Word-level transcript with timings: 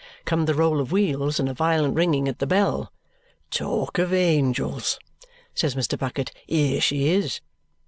Come 0.25 0.45
the 0.45 0.55
roll 0.55 0.79
of 0.81 0.91
wheels 0.91 1.39
and 1.39 1.47
a 1.47 1.53
violent 1.53 1.93
ringing 1.95 2.27
at 2.27 2.39
the 2.39 2.47
bell. 2.47 2.91
"Talk 3.51 3.99
of 3.99 4.09
the 4.09 4.17
angels," 4.17 4.97
says 5.53 5.75
Mr. 5.75 5.95
Bucket. 5.95 6.31
"Here 6.47 6.81
she 6.81 7.09
is!" 7.09 7.39